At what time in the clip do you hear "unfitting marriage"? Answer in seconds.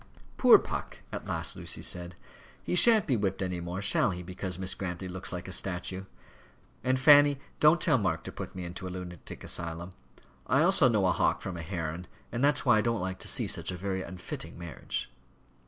14.01-15.11